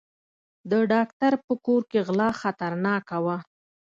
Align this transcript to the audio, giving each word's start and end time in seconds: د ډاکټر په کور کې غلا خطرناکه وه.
د 0.71 0.73
ډاکټر 0.91 1.33
په 1.45 1.53
کور 1.65 1.81
کې 1.91 1.99
غلا 2.07 2.29
خطرناکه 2.41 3.17
وه. 3.25 3.37